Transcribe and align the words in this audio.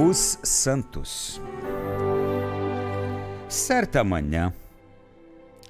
Os 0.00 0.38
Santos. 0.44 1.42
Certa 3.48 4.04
manhã, 4.04 4.54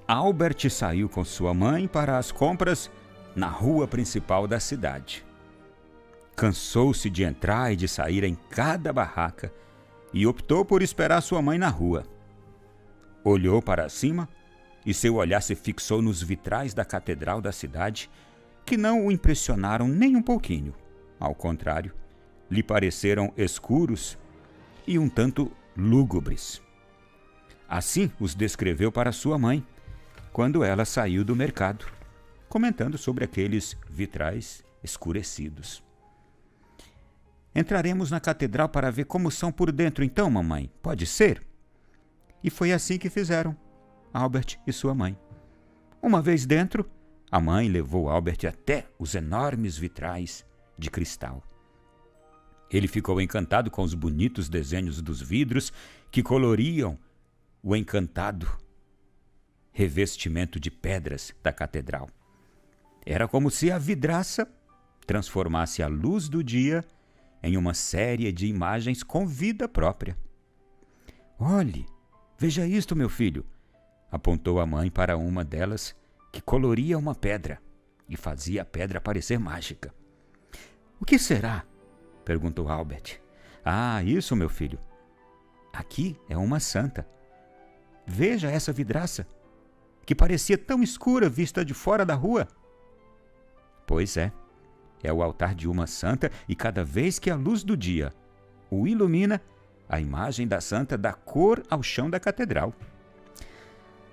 Albert 0.07 0.69
saiu 0.69 1.09
com 1.09 1.25
sua 1.25 1.55
mãe 1.55 1.89
para 1.89 2.19
as 2.19 2.31
compras 2.31 2.91
na 3.35 3.49
rua 3.49 3.89
principal 3.89 4.47
da 4.47 4.61
cidade. 4.61 5.25
Cansou-se 6.37 7.09
de 7.09 7.25
entrar 7.25 7.73
e 7.73 7.77
de 7.77 7.89
sair 7.89 8.23
em 8.23 8.35
cada 8.51 8.93
barraca 8.93 9.51
e 10.13 10.27
optou 10.27 10.63
por 10.63 10.83
esperar 10.83 11.23
sua 11.23 11.41
mãe 11.41 11.57
na 11.57 11.71
rua. 11.71 12.05
Olhou 13.25 13.63
para 13.63 13.89
cima 13.89 14.29
e 14.85 14.93
seu 14.93 15.15
olhar 15.15 15.41
se 15.41 15.55
fixou 15.55 16.03
nos 16.03 16.23
vitrais 16.23 16.75
da 16.75 16.85
catedral 16.85 17.41
da 17.41 17.51
cidade, 17.51 18.11
que 18.67 18.77
não 18.77 19.07
o 19.07 19.11
impressionaram 19.11 19.89
nem 19.89 20.17
um 20.17 20.23
pouquinho. 20.23 20.75
Ao 21.19 21.35
contrário, 21.35 21.95
lhe 22.51 22.63
pareceram 22.63 23.33
escuros 23.37 24.19
e 24.87 24.99
um 24.99 25.09
tanto 25.09 25.51
lúgubres. 25.77 26.63
Assim 27.69 28.11
os 28.19 28.35
descreveu 28.35 28.91
para 28.91 29.13
sua 29.13 29.39
mãe, 29.39 29.65
quando 30.33 30.65
ela 30.65 30.85
saiu 30.85 31.25
do 31.25 31.37
mercado, 31.37 31.87
comentando 32.49 32.97
sobre 32.97 33.25
aqueles 33.25 33.77
vitrais 33.89 34.65
escurecidos. 34.83 35.83
Entraremos 37.55 38.11
na 38.11 38.21
catedral 38.21 38.69
para 38.69 38.91
ver 38.91 39.05
como 39.05 39.31
são 39.31 39.51
por 39.51 39.73
dentro, 39.73 40.05
então, 40.05 40.31
mamãe? 40.31 40.71
Pode 40.81 41.07
ser? 41.07 41.43
E 42.43 42.51
foi 42.51 42.73
assim 42.73 42.99
que 42.99 43.11
fizeram, 43.11 43.57
Albert 44.13 44.59
e 44.67 44.73
sua 44.73 44.95
mãe. 44.95 45.19
Uma 46.01 46.23
vez 46.23 46.47
dentro, 46.47 46.89
a 47.31 47.41
mãe 47.41 47.69
levou 47.69 48.09
Albert 48.09 48.47
até 48.49 48.87
os 48.99 49.15
enormes 49.15 49.77
vitrais 49.77 50.47
de 50.79 50.89
cristal. 50.89 51.43
Ele 52.71 52.87
ficou 52.87 53.21
encantado 53.21 53.71
com 53.71 53.83
os 53.83 53.95
bonitos 53.95 54.49
desenhos 54.49 55.01
dos 55.01 55.21
vidros 55.21 55.73
que 56.11 56.23
coloriam 56.23 56.99
o 57.63 57.75
encantado 57.75 58.49
revestimento 59.73 60.59
de 60.59 60.71
pedras 60.71 61.35
da 61.43 61.53
catedral. 61.53 62.09
Era 63.07 63.29
como 63.29 63.51
se 63.51 63.71
a 63.71 63.79
vidraça 63.79 64.47
transformasse 65.07 65.83
a 65.83 65.87
luz 65.87 66.29
do 66.29 66.43
dia 66.43 66.85
em 67.43 67.57
uma 67.57 67.73
série 67.73 68.31
de 68.33 68.47
imagens 68.47 69.03
com 69.03 69.27
vida 69.27 69.69
própria. 69.69 70.19
Olhe, 71.39 71.87
veja 72.37 72.67
isto, 72.67 72.97
meu 72.97 73.09
filho, 73.09 73.47
apontou 74.11 74.61
a 74.61 74.67
mãe 74.67 74.91
para 74.91 75.17
uma 75.17 75.45
delas 75.45 75.95
que 76.33 76.41
coloria 76.41 76.99
uma 76.99 77.15
pedra 77.15 77.63
e 78.09 78.17
fazia 78.17 78.63
a 78.63 78.65
pedra 78.65 79.01
parecer 79.01 79.39
mágica. 79.39 79.95
O 81.01 81.05
que 81.05 81.19
será? 81.19 81.65
Perguntou 82.29 82.69
Albert. 82.69 83.19
Ah, 83.65 84.03
isso, 84.03 84.37
meu 84.37 84.51
filho. 84.51 84.79
Aqui 85.73 86.15
é 86.29 86.37
uma 86.37 86.61
santa. 86.61 87.09
Veja 88.07 88.51
essa 88.51 88.71
vidraça, 88.71 89.27
que 90.05 90.15
parecia 90.15 90.59
tão 90.59 90.83
escura 90.83 91.27
vista 91.27 91.65
de 91.65 91.73
fora 91.73 92.05
da 92.05 92.15
rua. 92.15 92.47
Pois 93.87 94.19
é, 94.19 94.31
é 95.03 95.11
o 95.11 95.23
altar 95.23 95.55
de 95.55 95.67
uma 95.67 95.87
santa 95.87 96.31
e 96.47 96.55
cada 96.55 96.85
vez 96.85 97.19
que 97.19 97.31
a 97.31 97.35
luz 97.35 97.65
do 97.65 97.75
dia 97.75 98.13
o 98.71 98.87
ilumina, 98.87 99.41
a 99.89 99.99
imagem 99.99 100.47
da 100.47 100.61
santa 100.61 100.99
dá 100.99 101.15
cor 101.15 101.63
ao 101.71 101.83
chão 101.83 102.11
da 102.11 102.21
catedral. 102.21 102.75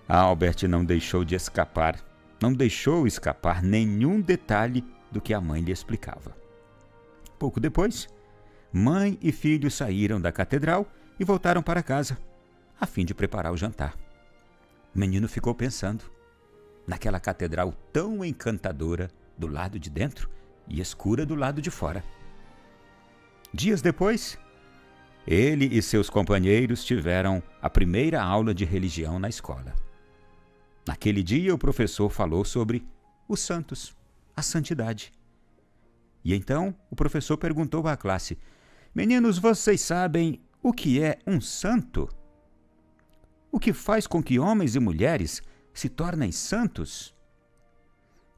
Albert 0.07 0.69
não 0.69 0.85
deixou 0.85 1.25
de 1.25 1.35
escapar, 1.35 1.99
não 2.41 2.53
deixou 2.53 3.05
escapar 3.05 3.61
nenhum 3.61 4.21
detalhe 4.21 4.85
do 5.11 5.19
que 5.19 5.33
a 5.33 5.41
mãe 5.41 5.61
lhe 5.61 5.73
explicava. 5.73 6.44
Pouco 7.37 7.59
depois, 7.59 8.07
mãe 8.71 9.17
e 9.21 9.31
filho 9.31 9.69
saíram 9.69 10.19
da 10.19 10.31
catedral 10.31 10.89
e 11.19 11.23
voltaram 11.23 11.61
para 11.61 11.83
casa, 11.83 12.17
a 12.79 12.85
fim 12.85 13.05
de 13.05 13.13
preparar 13.13 13.51
o 13.51 13.57
jantar. 13.57 13.95
O 14.93 14.99
menino 14.99 15.27
ficou 15.27 15.53
pensando 15.53 16.03
naquela 16.87 17.19
catedral 17.19 17.73
tão 17.91 18.23
encantadora 18.23 19.09
do 19.37 19.47
lado 19.47 19.79
de 19.79 19.89
dentro 19.89 20.29
e 20.67 20.79
escura 20.79 21.25
do 21.25 21.35
lado 21.35 21.61
de 21.61 21.69
fora. 21.69 22.03
Dias 23.53 23.81
depois, 23.81 24.37
ele 25.27 25.65
e 25.65 25.81
seus 25.81 26.09
companheiros 26.09 26.83
tiveram 26.83 27.41
a 27.61 27.69
primeira 27.69 28.21
aula 28.21 28.53
de 28.53 28.65
religião 28.65 29.19
na 29.19 29.29
escola. 29.29 29.73
Naquele 30.87 31.23
dia, 31.23 31.53
o 31.53 31.57
professor 31.57 32.09
falou 32.09 32.45
sobre 32.45 32.85
os 33.27 33.39
santos, 33.39 33.95
a 34.35 34.41
santidade. 34.41 35.11
E 36.25 36.33
então 36.33 36.75
o 36.89 36.95
professor 36.95 37.37
perguntou 37.37 37.87
à 37.87 37.95
classe: 37.95 38.35
Meninos, 38.95 39.37
vocês 39.37 39.79
sabem 39.79 40.41
o 40.61 40.73
que 40.73 40.99
é 40.99 41.19
um 41.27 41.39
santo? 41.39 42.09
O 43.51 43.59
que 43.59 43.71
faz 43.71 44.07
com 44.07 44.23
que 44.23 44.39
homens 44.39 44.75
e 44.75 44.79
mulheres 44.79 45.43
se 45.71 45.87
tornem 45.87 46.31
santos? 46.31 47.13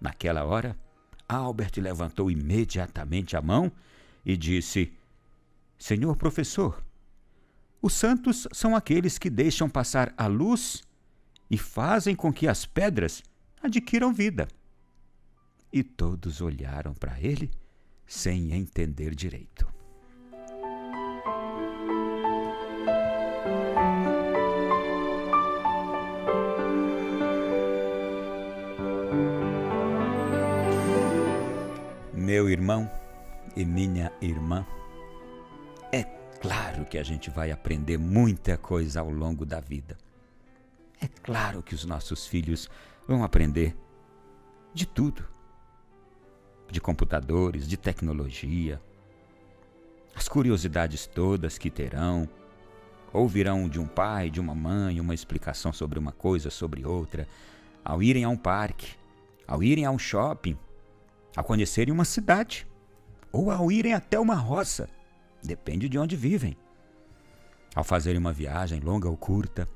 Naquela 0.02 0.44
hora, 0.44 0.78
Albert 1.30 1.72
levantou 1.78 2.30
imediatamente 2.30 3.38
a 3.38 3.42
mão 3.42 3.72
e 4.26 4.36
disse: 4.36 4.92
Senhor 5.80 6.18
professor, 6.18 6.84
os 7.82 7.94
santos 7.94 8.50
são 8.52 8.76
aqueles 8.76 9.18
que 9.18 9.30
deixam 9.30 9.70
passar 9.70 10.14
a 10.18 10.28
luz 10.28 10.84
e 11.50 11.58
fazem 11.58 12.18
com 12.18 12.34
que 12.34 12.50
as 12.50 12.66
pedras 12.66 13.24
adquiram 13.64 14.14
vida. 14.14 14.46
E 15.72 15.84
todos 15.84 16.42
olharam 16.42 16.94
para 16.94 17.20
ele 17.22 17.50
sem 18.08 18.54
entender 18.54 19.14
direito. 19.14 19.68
Meu 32.14 32.50
irmão 32.50 32.90
e 33.56 33.66
minha 33.66 34.12
irmã, 34.22 34.66
é 35.92 36.04
claro 36.40 36.86
que 36.86 36.98
a 36.98 37.04
gente 37.04 37.30
vai 37.30 37.52
aprender 37.52 37.98
muita 37.98 38.58
coisa 38.58 39.02
ao 39.02 39.10
longo 39.10 39.46
da 39.46 39.60
vida. 39.60 39.98
É 41.02 41.08
claro 41.08 41.62
que 41.62 41.76
os 41.76 41.84
nossos 41.84 42.26
filhos 42.26 42.70
vão 43.08 43.24
aprender 43.24 43.76
de 44.74 44.86
tudo 44.86 45.37
de 46.78 46.82
computadores, 46.82 47.68
de 47.68 47.76
tecnologia, 47.76 48.80
as 50.14 50.30
curiosidades 50.30 51.08
todas 51.08 51.58
que 51.58 51.72
terão, 51.72 52.30
ouvirão 53.12 53.68
de 53.68 53.80
um 53.80 53.88
pai, 53.88 54.30
de 54.30 54.40
uma 54.40 54.54
mãe, 54.54 55.02
uma 55.02 55.16
explicação 55.16 55.74
sobre 55.74 55.98
uma 55.98 56.12
coisa, 56.12 56.52
sobre 56.52 56.86
outra, 56.86 57.28
ao 57.84 58.04
irem 58.04 58.24
a 58.26 58.30
um 58.30 58.38
parque, 58.38 58.96
ao 59.48 59.64
irem 59.64 59.86
a 59.86 59.92
um 59.92 59.98
shopping, 59.98 60.56
ao 61.36 61.44
conhecerem 61.44 61.92
uma 61.92 62.06
cidade, 62.06 62.68
ou 63.32 63.50
ao 63.50 63.72
irem 63.72 63.96
até 63.96 64.20
uma 64.20 64.36
roça, 64.36 64.88
depende 65.42 65.90
de 65.90 65.98
onde 65.98 66.16
vivem. 66.16 66.56
Ao 67.74 67.84
fazerem 67.84 68.20
uma 68.20 68.34
viagem 68.34 68.82
longa 68.82 69.10
ou 69.10 69.18
curta, 69.18 69.68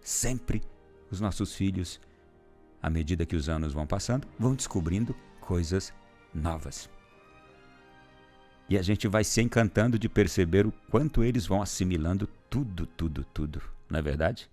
sempre 0.00 0.62
os 1.10 1.20
nossos 1.20 1.54
filhos, 1.54 2.00
à 2.82 2.88
medida 2.88 3.26
que 3.26 3.36
os 3.36 3.50
anos 3.50 3.74
vão 3.74 3.86
passando, 3.86 4.26
vão 4.38 4.54
descobrindo 4.54 5.14
coisas 5.42 5.92
novas. 6.34 6.88
E 8.68 8.76
a 8.76 8.82
gente 8.82 9.08
vai 9.08 9.24
se 9.24 9.40
encantando 9.40 9.98
de 9.98 10.08
perceber 10.08 10.66
o 10.66 10.72
quanto 10.90 11.24
eles 11.24 11.46
vão 11.46 11.62
assimilando 11.62 12.26
tudo, 12.50 12.86
tudo, 12.86 13.24
tudo, 13.24 13.62
não 13.88 13.98
é 13.98 14.02
verdade? 14.02 14.50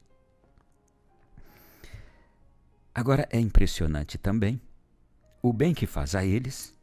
Agora 2.93 3.27
é 3.29 3.39
impressionante 3.39 4.17
também 4.17 4.61
o 5.41 5.51
bem 5.51 5.73
que 5.73 5.85
faz 5.85 6.15
a 6.15 6.25
eles 6.25 6.73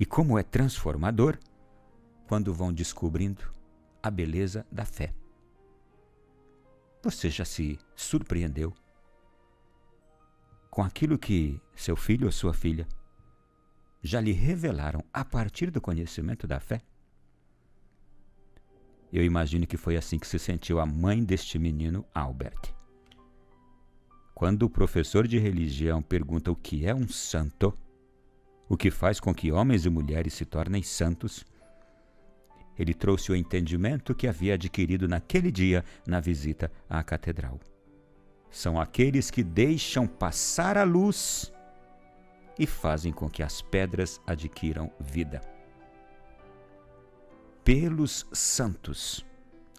e 0.00 0.06
como 0.06 0.38
é 0.38 0.42
transformador 0.42 1.38
quando 2.26 2.54
vão 2.54 2.72
descobrindo 2.72 3.44
a 4.02 4.10
beleza 4.10 4.66
da 4.72 4.84
fé. 4.84 5.12
Você 7.02 7.28
já 7.28 7.44
se 7.44 7.78
surpreendeu 7.94 8.72
com 10.70 10.82
aquilo 10.82 11.18
que 11.18 11.60
seu 11.74 11.96
filho 11.96 12.26
ou 12.26 12.32
sua 12.32 12.52
filha 12.52 12.88
já 14.06 14.20
lhe 14.20 14.32
revelaram 14.32 15.04
a 15.12 15.24
partir 15.24 15.70
do 15.70 15.80
conhecimento 15.80 16.46
da 16.46 16.60
fé? 16.60 16.80
Eu 19.12 19.24
imagino 19.24 19.66
que 19.66 19.76
foi 19.76 19.96
assim 19.96 20.18
que 20.18 20.26
se 20.26 20.38
sentiu 20.38 20.80
a 20.80 20.86
mãe 20.86 21.24
deste 21.24 21.58
menino, 21.58 22.04
Albert. 22.14 22.74
Quando 24.34 24.64
o 24.64 24.70
professor 24.70 25.26
de 25.26 25.38
religião 25.38 26.02
pergunta 26.02 26.50
o 26.50 26.56
que 26.56 26.86
é 26.86 26.94
um 26.94 27.08
santo, 27.08 27.76
o 28.68 28.76
que 28.76 28.90
faz 28.90 29.18
com 29.18 29.34
que 29.34 29.50
homens 29.50 29.86
e 29.86 29.90
mulheres 29.90 30.34
se 30.34 30.44
tornem 30.44 30.82
santos, 30.82 31.44
ele 32.78 32.92
trouxe 32.92 33.32
o 33.32 33.36
entendimento 33.36 34.14
que 34.14 34.28
havia 34.28 34.54
adquirido 34.54 35.08
naquele 35.08 35.50
dia 35.50 35.84
na 36.06 36.20
visita 36.20 36.70
à 36.88 37.02
catedral. 37.02 37.58
São 38.50 38.78
aqueles 38.78 39.30
que 39.30 39.42
deixam 39.42 40.06
passar 40.06 40.76
a 40.76 40.84
luz 40.84 41.50
e 42.58 42.66
fazem 42.66 43.12
com 43.12 43.28
que 43.28 43.42
as 43.42 43.60
pedras 43.60 44.20
adquiram 44.26 44.90
vida. 44.98 45.40
pelos 47.64 48.24
santos, 48.32 49.26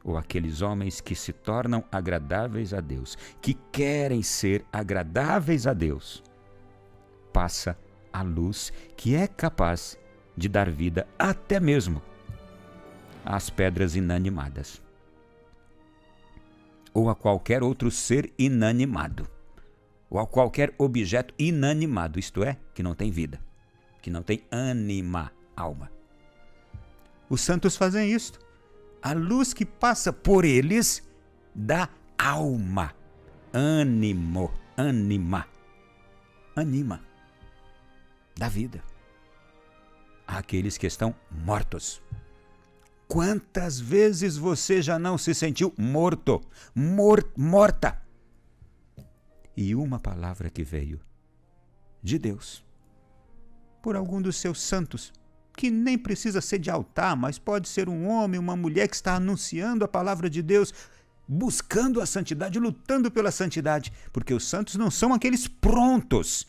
ou 0.03 0.17
aqueles 0.17 0.61
homens 0.61 0.99
que 0.99 1.15
se 1.15 1.31
tornam 1.31 1.85
agradáveis 1.89 2.73
a 2.73 2.81
Deus, 2.81 3.17
que 3.41 3.53
querem 3.71 4.21
ser 4.21 4.65
agradáveis 4.73 5.65
a 5.65 5.71
Deus, 5.71 6.21
passa 7.31 7.79
a 8.11 8.21
luz 8.21 8.73
que 8.97 9.15
é 9.15 9.25
capaz 9.25 9.97
de 10.35 10.49
dar 10.49 10.69
vida 10.69 11.07
até 11.17 11.61
mesmo 11.61 12.01
às 13.23 13.49
pedras 13.49 13.95
inanimadas 13.95 14.81
ou 16.97 17.11
a 17.11 17.15
qualquer 17.15 17.61
outro 17.61 17.91
ser 17.91 18.33
inanimado, 18.39 19.29
ou 20.09 20.19
a 20.19 20.27
qualquer 20.27 20.73
objeto 20.77 21.33
inanimado, 21.37 22.19
isto 22.19 22.43
é, 22.43 22.57
que 22.73 22.81
não 22.81 22.95
tem 22.95 23.11
vida, 23.11 23.39
que 24.01 24.09
não 24.09 24.23
tem 24.23 24.43
ânima, 24.51 25.31
alma. 25.55 25.91
Os 27.29 27.41
santos 27.41 27.75
fazem 27.75 28.11
isto. 28.11 28.39
A 29.01 29.13
luz 29.13 29.53
que 29.53 29.65
passa 29.65 30.11
por 30.13 30.45
eles 30.45 31.03
dá 31.53 31.89
alma, 32.17 32.93
ânimo, 33.53 34.51
anima, 34.75 35.47
anima, 36.55 37.01
da 38.35 38.47
vida. 38.47 38.83
Àqueles 40.25 40.77
que 40.77 40.87
estão 40.87 41.15
mortos. 41.29 42.01
Quantas 43.07 43.79
vezes 43.79 44.35
você 44.35 44.81
já 44.81 44.99
não 44.99 45.17
se 45.17 45.33
sentiu 45.33 45.73
morto, 45.77 46.41
mor 46.75 47.23
morta? 47.37 48.01
E 49.57 49.73
uma 49.73 49.99
palavra 49.99 50.51
que 50.51 50.63
veio 50.63 51.01
de 52.03 52.19
Deus, 52.19 52.63
por 53.81 53.95
algum 53.95 54.21
dos 54.21 54.35
seus 54.35 54.61
santos, 54.61 55.11
que 55.57 55.71
nem 55.71 55.97
precisa 55.97 56.39
ser 56.39 56.59
de 56.59 56.69
altar, 56.69 57.17
mas 57.17 57.39
pode 57.39 57.67
ser 57.67 57.89
um 57.89 58.07
homem, 58.07 58.39
uma 58.39 58.55
mulher 58.55 58.87
que 58.87 58.95
está 58.95 59.15
anunciando 59.15 59.83
a 59.83 59.87
palavra 59.87 60.29
de 60.29 60.43
Deus, 60.43 60.71
buscando 61.27 61.99
a 61.99 62.05
santidade, 62.05 62.59
lutando 62.59 63.09
pela 63.09 63.31
santidade, 63.31 63.91
porque 64.13 64.31
os 64.31 64.47
santos 64.47 64.75
não 64.75 64.91
são 64.91 65.11
aqueles 65.11 65.47
prontos, 65.47 66.45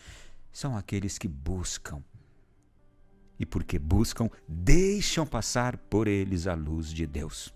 são 0.52 0.76
aqueles 0.76 1.16
que 1.16 1.26
buscam 1.26 2.04
e 3.38 3.46
porque 3.46 3.78
buscam, 3.78 4.28
deixam 4.46 5.26
passar 5.26 5.78
por 5.78 6.06
eles 6.06 6.46
a 6.46 6.54
luz 6.54 6.92
de 6.92 7.06
Deus. 7.06 7.54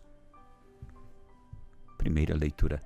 Primeira 1.99 2.35
leitura 2.35 2.81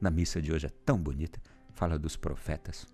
na 0.00 0.10
missa 0.10 0.42
de 0.42 0.52
hoje 0.52 0.66
é 0.66 0.70
tão 0.84 0.98
bonita, 0.98 1.40
fala 1.78 1.96
dos 1.96 2.16
profetas. 2.16 2.88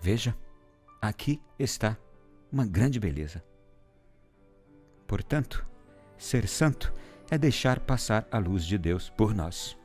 Veja, 0.00 0.34
aqui 1.00 1.42
está 1.58 1.94
uma 2.50 2.64
grande 2.64 2.98
beleza. 2.98 3.44
Portanto, 5.06 5.66
ser 6.16 6.48
santo 6.48 6.90
é 7.30 7.36
deixar 7.36 7.80
passar 7.80 8.26
a 8.30 8.38
luz 8.38 8.64
de 8.64 8.78
Deus 8.78 9.10
por 9.10 9.34
nós. 9.34 9.76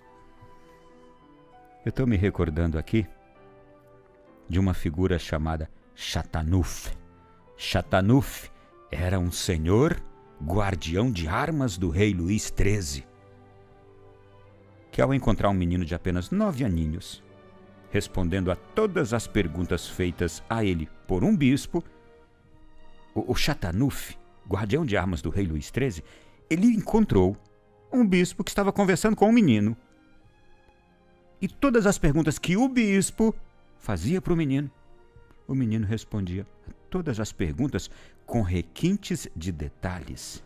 Eu 1.83 1.89
estou 1.89 2.07
me 2.07 2.15
recordando 2.15 2.79
aqui 2.79 3.06
de 4.47 4.57
uma 4.57 4.73
figura 4.73 5.19
chamada 5.19 5.69
Chatanuf. 5.94 6.95
Chatanuf 7.57 8.50
era 8.89 9.19
um 9.19 9.33
senhor 9.33 10.01
guardião 10.41 11.12
de 11.12 11.27
armas 11.27 11.77
do 11.77 11.89
rei 11.89 12.13
Luís 12.13 12.53
XIII, 12.56 13.11
que 14.92 15.02
ao 15.02 15.14
encontrar 15.14 15.50
um 15.50 15.54
menino 15.54 15.86
de 15.86 15.96
apenas 15.96 16.30
nove 16.30 16.66
aninhos, 16.66 17.24
respondendo 17.90 18.52
a 18.52 18.56
todas 18.56 19.14
as 19.14 19.26
perguntas 19.26 19.88
feitas 19.88 20.44
a 20.50 20.64
ele 20.64 20.90
por 21.08 21.24
um 21.24 21.36
bispo, 21.36 21.84
o, 23.16 23.32
o 23.32 23.36
Chatanuf, 23.36 24.18
guardião 24.48 24.86
de 24.86 24.98
armas 24.98 25.22
do 25.22 25.30
rei 25.30 25.46
Luís 25.46 25.72
XIII, 25.74 26.04
ele 26.50 26.68
encontrou 26.68 27.38
um 27.92 28.06
bispo 28.06 28.44
que 28.44 28.52
estava 28.52 28.72
conversando 28.72 29.16
com 29.16 29.30
um 29.30 29.34
menino. 29.34 29.76
E 31.42 31.48
todas 31.48 31.86
as 31.86 31.98
perguntas 31.98 32.38
que 32.38 32.56
o 32.56 32.68
bispo 32.68 33.34
fazia 33.78 34.22
para 34.22 34.34
o 34.34 34.38
menino. 34.38 34.70
O 35.48 35.56
menino 35.56 35.86
respondia 35.86 36.46
a 36.70 36.72
todas 36.90 37.20
as 37.20 37.32
perguntas 37.32 37.90
com 38.26 38.42
requintes 38.42 39.28
de 39.36 39.52
detalhes. 39.52 40.44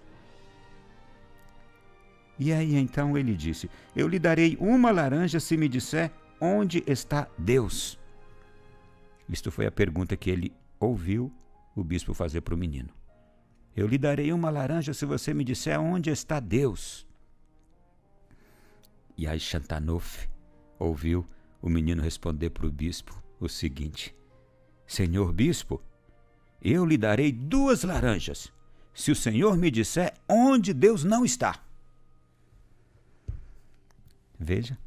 E 2.37 2.51
aí 2.51 2.75
então 2.75 3.17
ele 3.17 3.35
disse: 3.35 3.69
Eu 3.95 4.07
lhe 4.07 4.19
darei 4.19 4.57
uma 4.59 4.91
laranja 4.91 5.39
se 5.39 5.55
me 5.55 5.67
disser 5.67 6.11
onde 6.39 6.83
está 6.85 7.27
Deus. 7.37 7.99
Isto 9.27 9.51
foi 9.51 9.65
a 9.65 9.71
pergunta 9.71 10.15
que 10.15 10.29
ele 10.29 10.53
ouviu 10.79 11.31
o 11.75 11.83
bispo 11.83 12.13
fazer 12.13 12.41
para 12.41 12.53
o 12.53 12.57
menino. 12.57 12.89
Eu 13.75 13.87
lhe 13.87 13.97
darei 13.97 14.31
uma 14.31 14.49
laranja 14.49 14.93
se 14.93 15.05
você 15.05 15.33
me 15.33 15.43
disser 15.43 15.79
onde 15.79 16.09
está 16.09 16.39
Deus. 16.39 17.05
E 19.17 19.27
aí 19.27 19.39
Chantanov 19.39 20.27
ouviu 20.77 21.25
o 21.61 21.69
menino 21.69 22.01
responder 22.01 22.51
para 22.51 22.67
o 22.67 22.71
bispo 22.71 23.21
o 23.39 23.49
seguinte: 23.49 24.15
Senhor 24.85 25.33
bispo, 25.33 25.81
eu 26.61 26.85
lhe 26.85 26.97
darei 26.97 27.31
duas 27.31 27.83
laranjas, 27.83 28.51
se 28.93 29.11
o 29.11 29.15
senhor 29.15 29.57
me 29.57 29.71
disser 29.71 30.13
onde 30.27 30.73
Deus 30.73 31.03
não 31.03 31.25
está. 31.25 31.64
Veja, 34.39 34.77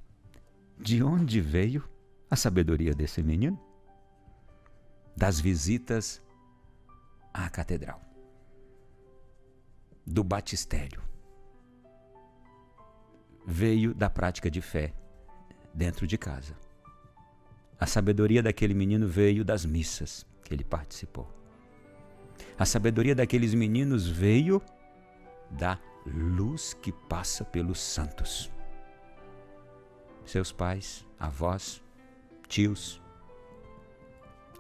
de 0.78 1.02
onde 1.02 1.40
veio 1.40 1.88
a 2.30 2.36
sabedoria 2.36 2.94
desse 2.94 3.22
menino? 3.22 3.58
Das 5.16 5.40
visitas 5.40 6.22
à 7.32 7.48
catedral, 7.48 8.00
do 10.06 10.22
batistério. 10.22 11.02
Veio 13.46 13.94
da 13.94 14.10
prática 14.10 14.50
de 14.50 14.60
fé 14.60 14.92
dentro 15.72 16.06
de 16.06 16.18
casa. 16.18 16.54
A 17.80 17.86
sabedoria 17.86 18.42
daquele 18.42 18.74
menino 18.74 19.08
veio 19.08 19.44
das 19.44 19.64
missas 19.64 20.26
que 20.44 20.52
ele 20.52 20.64
participou. 20.64 21.28
A 22.58 22.66
sabedoria 22.66 23.14
daqueles 23.14 23.54
meninos 23.54 24.08
veio 24.08 24.60
da 25.50 25.80
luz 26.04 26.74
que 26.74 26.92
passa 26.92 27.44
pelos 27.44 27.80
santos. 27.80 28.50
Seus 30.28 30.52
pais, 30.52 31.06
avós, 31.18 31.82
tios. 32.48 33.00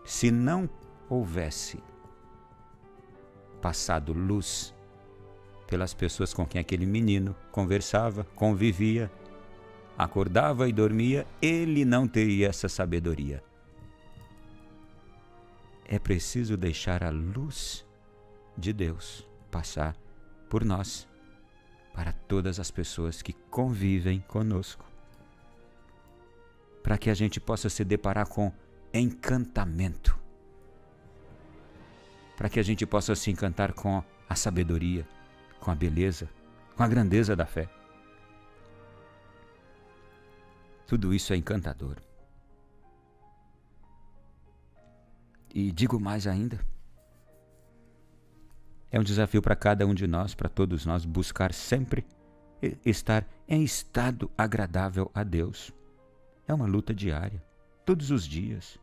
Se 0.02 0.30
não 0.30 0.66
houvesse 1.10 1.78
passado 3.60 4.14
luz 4.14 4.74
pelas 5.66 5.92
pessoas 5.92 6.32
com 6.32 6.46
quem 6.46 6.58
aquele 6.58 6.86
menino 6.86 7.36
conversava, 7.52 8.24
convivia, 8.34 9.12
acordava 9.98 10.70
e 10.70 10.72
dormia, 10.72 11.26
ele 11.42 11.84
não 11.84 12.08
teria 12.08 12.48
essa 12.48 12.66
sabedoria. 12.66 13.44
É 15.84 15.98
preciso 15.98 16.56
deixar 16.56 17.04
a 17.04 17.10
luz 17.10 17.84
de 18.56 18.72
Deus 18.72 19.28
passar 19.50 19.94
por 20.48 20.64
nós, 20.64 21.06
para 21.92 22.14
todas 22.14 22.58
as 22.58 22.70
pessoas 22.70 23.20
que 23.20 23.34
convivem 23.34 24.24
conosco, 24.26 24.88
para 26.82 26.98
que 26.98 27.10
a 27.10 27.14
gente 27.14 27.40
possa 27.40 27.68
se 27.68 27.84
deparar 27.84 28.26
com 28.28 28.52
encantamento, 28.92 30.18
para 32.36 32.48
que 32.48 32.58
a 32.58 32.62
gente 32.62 32.86
possa 32.86 33.14
se 33.14 33.30
encantar 33.30 33.72
com 33.72 34.02
a 34.28 34.34
sabedoria, 34.34 35.06
com 35.60 35.70
a 35.70 35.74
beleza, 35.74 36.28
com 36.76 36.82
a 36.82 36.88
grandeza 36.88 37.34
da 37.34 37.46
fé. 37.46 37.68
Tudo 40.86 41.12
isso 41.12 41.32
é 41.32 41.36
encantador. 41.36 41.96
E 45.52 45.72
digo 45.72 46.00
mais 46.00 46.26
ainda. 46.26 46.58
É 48.90 48.98
um 48.98 49.02
desafio 49.02 49.42
para 49.42 49.54
cada 49.54 49.86
um 49.86 49.92
de 49.92 50.06
nós, 50.06 50.34
para 50.34 50.48
todos 50.48 50.86
nós, 50.86 51.04
buscar 51.04 51.52
sempre 51.52 52.06
estar 52.84 53.26
em 53.46 53.62
estado 53.62 54.30
agradável 54.36 55.10
a 55.14 55.22
Deus. 55.22 55.72
É 56.48 56.54
uma 56.54 56.66
luta 56.66 56.94
diária, 56.94 57.44
todos 57.84 58.10
os 58.10 58.26
dias. 58.26 58.78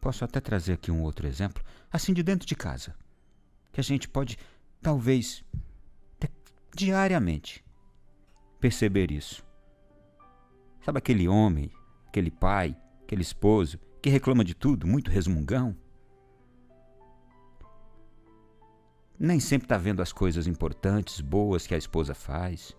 Posso 0.00 0.24
até 0.24 0.40
trazer 0.40 0.72
aqui 0.72 0.90
um 0.90 1.02
outro 1.02 1.26
exemplo, 1.26 1.62
assim 1.92 2.14
de 2.14 2.22
dentro 2.22 2.46
de 2.46 2.56
casa, 2.56 2.96
que 3.70 3.78
a 3.78 3.84
gente 3.84 4.08
pode, 4.08 4.38
talvez, 4.80 5.44
diariamente, 6.74 7.62
perceber 8.58 9.12
isso. 9.12 9.44
Sabe 10.80 10.96
aquele 10.96 11.28
homem, 11.28 11.70
aquele 12.06 12.30
pai, 12.30 12.74
aquele 13.04 13.22
esposo 13.22 13.78
que 14.00 14.08
reclama 14.08 14.42
de 14.42 14.54
tudo, 14.54 14.86
muito 14.86 15.10
resmungão? 15.10 15.76
Nem 19.18 19.38
sempre 19.38 19.66
está 19.66 19.76
vendo 19.76 20.00
as 20.00 20.10
coisas 20.10 20.46
importantes, 20.46 21.20
boas 21.20 21.66
que 21.66 21.74
a 21.74 21.78
esposa 21.78 22.14
faz, 22.14 22.74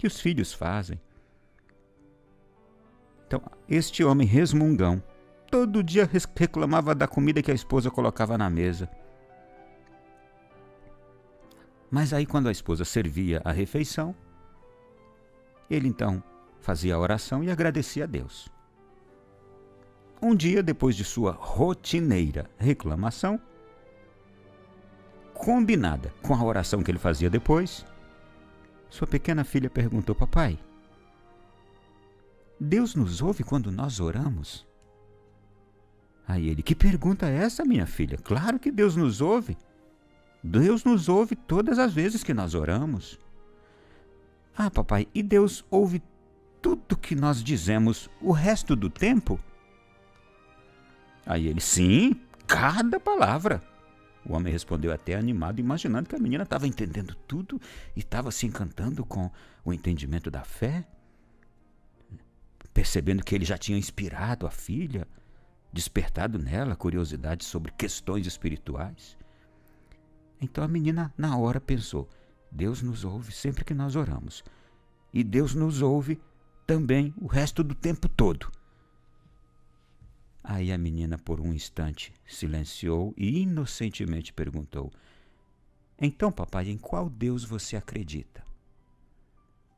que 0.00 0.06
os 0.06 0.18
filhos 0.18 0.54
fazem. 0.54 0.98
Então, 3.26 3.42
este 3.68 4.02
homem 4.02 4.26
resmungão 4.26 5.02
todo 5.50 5.84
dia 5.84 6.08
reclamava 6.34 6.94
da 6.94 7.06
comida 7.06 7.42
que 7.42 7.50
a 7.50 7.54
esposa 7.54 7.90
colocava 7.90 8.38
na 8.38 8.48
mesa. 8.48 8.88
Mas 11.90 12.14
aí, 12.14 12.24
quando 12.24 12.48
a 12.48 12.52
esposa 12.52 12.82
servia 12.82 13.42
a 13.44 13.52
refeição, 13.52 14.14
ele 15.68 15.86
então 15.86 16.22
fazia 16.60 16.94
a 16.94 16.98
oração 16.98 17.44
e 17.44 17.50
agradecia 17.50 18.04
a 18.04 18.06
Deus. 18.06 18.48
Um 20.22 20.34
dia, 20.34 20.62
depois 20.62 20.96
de 20.96 21.04
sua 21.04 21.32
rotineira 21.32 22.48
reclamação, 22.56 23.38
combinada 25.34 26.10
com 26.22 26.34
a 26.34 26.42
oração 26.42 26.82
que 26.82 26.90
ele 26.90 26.98
fazia 26.98 27.28
depois, 27.28 27.84
sua 28.90 29.06
pequena 29.06 29.44
filha 29.44 29.70
perguntou: 29.70 30.14
Papai, 30.14 30.58
Deus 32.58 32.94
nos 32.94 33.22
ouve 33.22 33.44
quando 33.44 33.70
nós 33.70 34.00
oramos? 34.00 34.66
Aí 36.26 36.48
ele: 36.48 36.62
Que 36.62 36.74
pergunta 36.74 37.28
é 37.28 37.36
essa, 37.36 37.64
minha 37.64 37.86
filha? 37.86 38.18
Claro 38.18 38.58
que 38.58 38.70
Deus 38.70 38.96
nos 38.96 39.20
ouve. 39.20 39.56
Deus 40.42 40.84
nos 40.84 41.08
ouve 41.08 41.36
todas 41.36 41.78
as 41.78 41.92
vezes 41.92 42.24
que 42.24 42.34
nós 42.34 42.54
oramos. 42.54 43.18
Ah, 44.56 44.70
papai, 44.70 45.06
e 45.14 45.22
Deus 45.22 45.64
ouve 45.70 46.02
tudo 46.60 46.96
que 46.96 47.14
nós 47.14 47.42
dizemos 47.42 48.10
o 48.20 48.32
resto 48.32 48.74
do 48.74 48.90
tempo? 48.90 49.38
Aí 51.24 51.46
ele: 51.46 51.60
Sim, 51.60 52.20
cada 52.46 52.98
palavra. 52.98 53.62
O 54.24 54.34
homem 54.34 54.52
respondeu 54.52 54.92
até 54.92 55.14
animado, 55.14 55.60
imaginando 55.60 56.08
que 56.08 56.14
a 56.14 56.18
menina 56.18 56.44
estava 56.44 56.66
entendendo 56.66 57.14
tudo 57.26 57.60
e 57.96 58.00
estava 58.00 58.30
se 58.30 58.46
encantando 58.46 59.04
com 59.04 59.30
o 59.64 59.72
entendimento 59.72 60.30
da 60.30 60.44
fé, 60.44 60.86
percebendo 62.74 63.24
que 63.24 63.34
ele 63.34 63.44
já 63.44 63.56
tinha 63.56 63.78
inspirado 63.78 64.46
a 64.46 64.50
filha, 64.50 65.06
despertado 65.72 66.38
nela 66.38 66.76
curiosidade 66.76 67.44
sobre 67.44 67.72
questões 67.72 68.26
espirituais. 68.26 69.16
Então 70.40 70.62
a 70.62 70.68
menina, 70.68 71.12
na 71.16 71.36
hora, 71.36 71.60
pensou: 71.60 72.08
Deus 72.50 72.82
nos 72.82 73.04
ouve 73.04 73.32
sempre 73.32 73.64
que 73.64 73.74
nós 73.74 73.96
oramos. 73.96 74.44
E 75.12 75.24
Deus 75.24 75.54
nos 75.54 75.82
ouve 75.82 76.20
também 76.66 77.12
o 77.20 77.26
resto 77.26 77.64
do 77.64 77.74
tempo 77.74 78.08
todo. 78.08 78.50
Aí 80.42 80.72
a 80.72 80.78
menina, 80.78 81.18
por 81.18 81.40
um 81.40 81.52
instante, 81.52 82.12
silenciou 82.26 83.14
e 83.16 83.42
inocentemente 83.42 84.32
perguntou: 84.32 84.90
Então, 86.00 86.32
papai, 86.32 86.70
em 86.70 86.78
qual 86.78 87.10
Deus 87.10 87.44
você 87.44 87.76
acredita? 87.76 88.42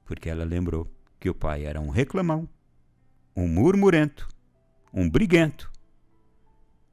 Porque 0.04 0.28
ela 0.28 0.44
lembrou 0.44 0.90
que 1.18 1.28
o 1.28 1.34
pai 1.34 1.64
era 1.64 1.80
um 1.80 1.90
reclamão, 1.90 2.48
um 3.36 3.48
murmurento, 3.48 4.28
um 4.92 5.08
briguento, 5.08 5.70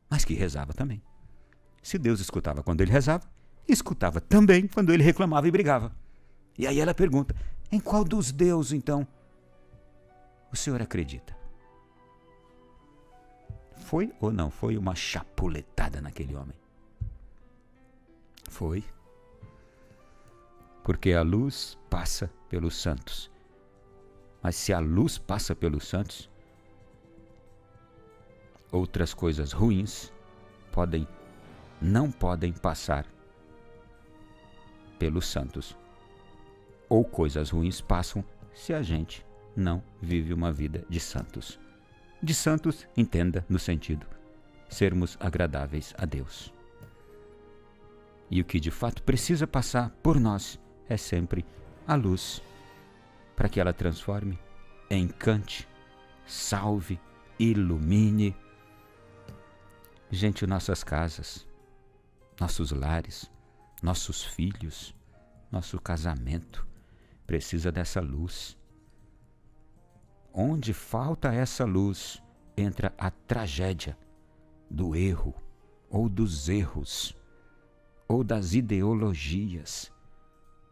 mas 0.09 0.25
que 0.25 0.33
rezava 0.33 0.73
também. 0.73 1.01
Se 1.81 1.97
Deus 1.97 2.19
escutava 2.19 2.63
quando 2.63 2.81
ele 2.81 2.91
rezava, 2.91 3.29
escutava 3.67 4.19
também 4.19 4.67
quando 4.67 4.91
ele 4.91 5.03
reclamava 5.03 5.47
e 5.47 5.51
brigava. 5.51 5.95
E 6.57 6.65
aí 6.65 6.79
ela 6.79 6.93
pergunta: 6.93 7.35
Em 7.71 7.79
qual 7.79 8.03
dos 8.03 8.31
deuses, 8.31 8.73
então, 8.73 9.07
o 10.51 10.55
senhor 10.55 10.81
acredita? 10.81 11.38
Foi 13.89 14.13
ou 14.21 14.31
não 14.31 14.51
foi 14.51 14.77
uma 14.77 14.93
chapuletada 14.93 15.99
naquele 15.99 16.35
homem? 16.35 16.55
Foi. 18.47 18.83
Porque 20.83 21.11
a 21.13 21.23
luz 21.23 21.75
passa 21.89 22.31
pelos 22.47 22.75
santos. 22.75 23.31
Mas 24.43 24.55
se 24.57 24.71
a 24.71 24.77
luz 24.77 25.17
passa 25.17 25.55
pelos 25.55 25.87
santos, 25.87 26.29
outras 28.71 29.11
coisas 29.11 29.53
ruins 29.53 30.13
podem 30.71 31.07
não 31.81 32.11
podem 32.11 32.53
passar 32.53 33.07
pelos 34.99 35.25
santos. 35.25 35.75
Ou 36.87 37.03
coisas 37.03 37.49
ruins 37.49 37.81
passam 37.81 38.23
se 38.53 38.71
a 38.71 38.83
gente 38.83 39.25
não 39.55 39.81
vive 39.99 40.31
uma 40.31 40.53
vida 40.53 40.85
de 40.87 40.99
santos. 40.99 41.59
De 42.21 42.33
santos, 42.33 42.85
entenda 42.97 43.45
no 43.47 43.57
sentido 43.57 44.05
sermos 44.67 45.17
agradáveis 45.19 45.93
a 45.97 46.05
Deus. 46.05 46.53
E 48.29 48.39
o 48.41 48.45
que 48.45 48.59
de 48.59 48.69
fato 48.69 49.01
precisa 49.03 49.47
passar 49.47 49.89
por 50.03 50.19
nós 50.19 50.59
é 50.87 50.95
sempre 50.97 51.45
a 51.87 51.95
luz, 51.95 52.43
para 53.35 53.49
que 53.49 53.59
ela 53.59 53.73
transforme, 53.73 54.37
encante, 54.91 55.67
salve, 56.27 56.99
ilumine. 57.39 58.35
Gente, 60.11 60.45
nossas 60.45 60.83
casas, 60.83 61.47
nossos 62.39 62.71
lares, 62.71 63.31
nossos 63.81 64.23
filhos, 64.23 64.93
nosso 65.51 65.79
casamento 65.79 66.67
precisa 67.25 67.71
dessa 67.71 68.01
luz 68.01 68.58
Onde 70.33 70.73
falta 70.73 71.33
essa 71.33 71.65
luz, 71.65 72.21
entra 72.55 72.93
a 72.97 73.09
tragédia 73.09 73.97
do 74.69 74.95
erro, 74.95 75.33
ou 75.89 76.07
dos 76.07 76.47
erros, 76.47 77.15
ou 78.07 78.23
das 78.23 78.53
ideologias, 78.53 79.91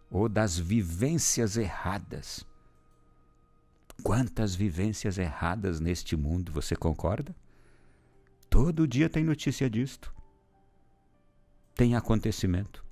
ou 0.09 0.29
das 0.29 0.57
vivências 0.57 1.57
erradas. 1.57 2.45
Quantas 4.03 4.55
vivências 4.55 5.17
erradas 5.17 5.79
neste 5.79 6.15
mundo, 6.15 6.51
você 6.51 6.75
concorda? 6.75 7.35
Todo 8.49 8.87
dia 8.87 9.09
tem 9.09 9.23
notícia 9.23 9.69
disto. 9.69 10.13
Tem 11.75 11.95
acontecimento. 11.95 12.85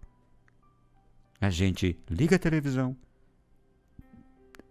A 1.39 1.49
gente 1.49 1.99
liga 2.09 2.37
a 2.37 2.39
televisão, 2.39 2.97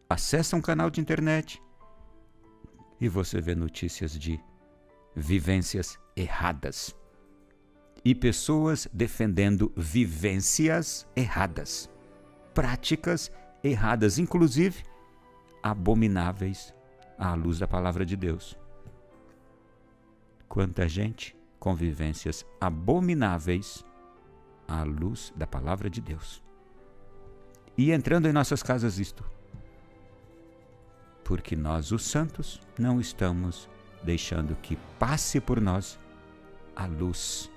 acessa 0.09 0.57
um 0.57 0.61
canal 0.61 0.91
de 0.91 1.01
internet, 1.01 1.63
e 3.01 3.09
você 3.09 3.41
vê 3.41 3.55
notícias 3.55 4.19
de 4.19 4.41
vivências 5.15 5.99
erradas 6.17 6.95
e 8.05 8.15
pessoas 8.15 8.87
defendendo 8.93 9.73
vivências 9.77 11.07
erradas, 11.17 11.91
práticas 12.53 13.33
erradas, 13.63 14.19
inclusive 14.19 14.85
abomináveis 15.63 16.75
à 17.19 17.35
luz 17.35 17.59
da 17.59 17.67
palavra 17.67 18.05
de 18.05 18.17
Deus. 18.17 18.59
Quanta 20.49 20.87
gente 20.87 21.35
com 21.59 21.75
vivências 21.75 22.45
abomináveis 22.61 23.85
à 24.69 24.83
luz 24.83 25.33
da 25.35 25.47
palavra 25.47 25.89
de 25.89 26.01
Deus. 26.01 26.43
E 27.77 27.91
entrando 27.91 28.29
em 28.29 28.33
nossas 28.33 28.63
casas 28.63 28.99
isto, 28.99 29.25
porque 31.25 31.57
nós, 31.57 31.91
os 31.91 32.05
santos, 32.05 32.61
não 32.79 33.01
estamos 33.01 33.69
deixando 34.03 34.55
que 34.57 34.77
passe 34.99 35.41
por 35.41 35.61
nós 35.61 35.99
a 36.77 36.87
luz. 36.87 37.51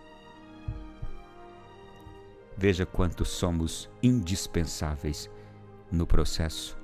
Veja 2.56 2.86
quanto 2.86 3.26
somos 3.26 3.90
indispensáveis 4.02 5.30
no 5.92 6.08
processo 6.08 6.78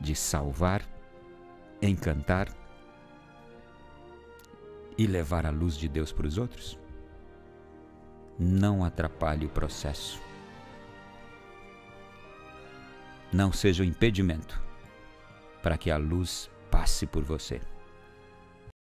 de 0.00 0.16
salvar, 0.16 0.82
encantar 1.80 2.48
e 4.96 5.06
levar 5.06 5.46
a 5.46 5.50
luz 5.50 5.76
de 5.76 5.88
Deus 5.88 6.12
para 6.12 6.26
os 6.26 6.38
outros. 6.38 6.78
Não 8.38 8.84
atrapalhe 8.84 9.46
o 9.46 9.50
processo. 9.50 10.20
Não 13.32 13.52
seja 13.52 13.82
um 13.82 13.86
impedimento 13.86 14.60
para 15.62 15.78
que 15.78 15.90
a 15.90 15.96
luz 15.96 16.50
passe 16.70 17.06
por 17.06 17.22
você. 17.22 17.60